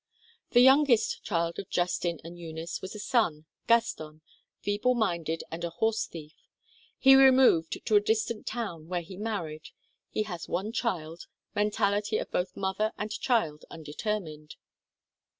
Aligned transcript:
The 0.49 0.61
youngest 0.61 1.23
child 1.23 1.59
of 1.59 1.69
Justin 1.69 2.19
and 2.23 2.35
Eunice 2.39 2.81
was 2.81 2.95
a 2.95 2.99
son, 2.99 3.45
Gaston, 3.67 4.21
feeble 4.59 4.95
minded 4.95 5.43
and 5.51 5.63
a 5.63 5.69
horse 5.69 6.07
thief; 6.07 6.33
he 6.97 7.13
removed 7.15 7.79
to 7.85 7.95
a 7.95 7.99
distant 8.01 8.47
town 8.47 8.87
where 8.87 9.03
he 9.03 9.15
married. 9.15 9.69
He 10.09 10.23
has 10.23 10.49
one 10.49 10.71
child; 10.71 11.27
mentality 11.53 12.17
of 12.17 12.31
both 12.31 12.57
mother 12.57 12.93
and 12.97 13.11
child 13.11 13.63
undetermined. 13.69 14.55